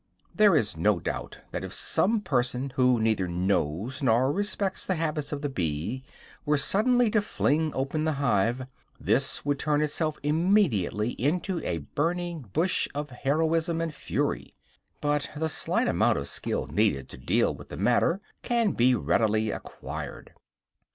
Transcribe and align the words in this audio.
There 0.33 0.55
is 0.55 0.75
no 0.75 0.99
doubt 0.99 1.41
that 1.51 1.63
if 1.63 1.75
some 1.75 2.21
person, 2.21 2.71
who 2.71 2.99
neither 2.99 3.27
knows 3.27 4.01
nor 4.01 4.31
respects 4.31 4.83
the 4.83 4.95
habits 4.95 5.31
of 5.31 5.43
the 5.43 5.47
bee, 5.47 6.03
were 6.43 6.57
suddenly 6.57 7.11
to 7.11 7.21
fling 7.21 7.71
open 7.75 8.03
the 8.03 8.13
hive, 8.13 8.65
this 8.99 9.45
would 9.45 9.59
turn 9.59 9.79
itself 9.79 10.17
immediately 10.23 11.11
into 11.19 11.61
a 11.63 11.77
burning 11.93 12.49
bush 12.51 12.87
of 12.95 13.11
heroism 13.11 13.79
and 13.79 13.93
fury; 13.93 14.55
but 15.01 15.29
the 15.37 15.47
slight 15.47 15.87
amount 15.87 16.17
of 16.17 16.27
skill 16.27 16.65
needed 16.65 17.07
to 17.09 17.17
deal 17.19 17.53
with 17.53 17.69
the 17.69 17.77
matter 17.77 18.21
can 18.41 18.71
be 18.71 18.95
readily 18.95 19.51
acquired. 19.51 20.33